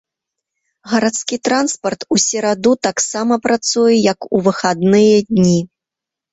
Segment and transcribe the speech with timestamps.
[0.93, 5.57] Гарадскі транспарт у сераду таксама працуе як у выхадныя дні.